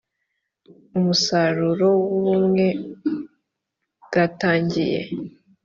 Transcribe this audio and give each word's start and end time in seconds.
umusaruro 0.97 1.87
w 2.11 2.15
ubumwe 2.19 2.67
bwatangiye 4.05 4.99